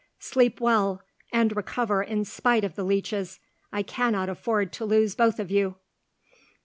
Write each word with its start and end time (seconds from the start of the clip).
Sleep 0.17 0.59
well, 0.59 1.03
and 1.31 1.55
recover 1.55 2.01
in 2.01 2.25
spite 2.25 2.63
of 2.63 2.73
the 2.75 2.83
leeches. 2.83 3.37
I 3.71 3.83
cannot 3.83 4.29
afford 4.29 4.73
to 4.73 4.85
lose 4.85 5.13
both 5.13 5.37
of 5.39 5.51
you." 5.51 5.75